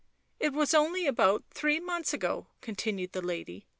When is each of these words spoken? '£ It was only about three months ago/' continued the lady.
'£ 0.01 0.03
It 0.39 0.51
was 0.53 0.73
only 0.73 1.05
about 1.05 1.43
three 1.51 1.79
months 1.79 2.11
ago/' 2.11 2.47
continued 2.59 3.11
the 3.11 3.21
lady. 3.21 3.67